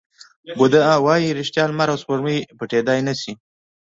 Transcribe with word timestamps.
بودا 0.57 0.81
وایي 1.05 1.35
ریښتیا، 1.37 1.63
لمر 1.67 1.87
او 1.91 1.97
سپوږمۍ 2.01 2.37
پټېدای 2.59 2.99
نه 3.07 3.13
شي. 3.21 3.33